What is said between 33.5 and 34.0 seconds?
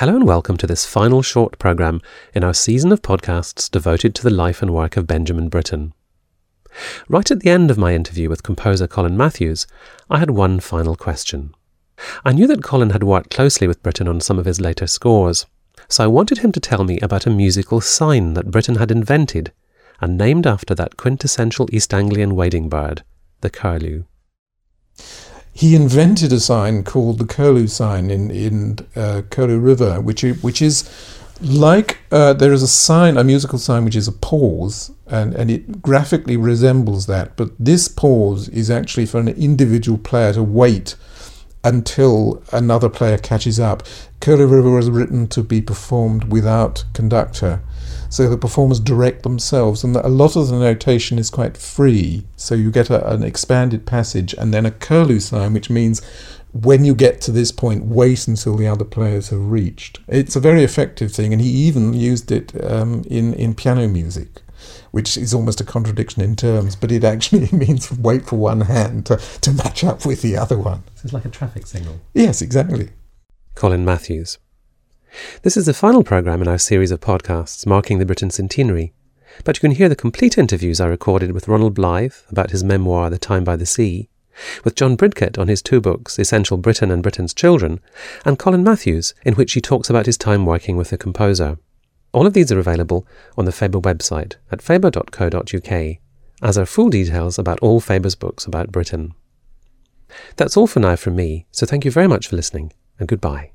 sign, which